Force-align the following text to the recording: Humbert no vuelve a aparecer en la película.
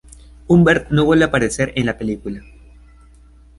Humbert 0.47 0.89
no 0.89 1.05
vuelve 1.05 1.25
a 1.25 1.27
aparecer 1.27 1.73
en 1.75 1.85
la 1.85 1.99
película. 1.99 2.41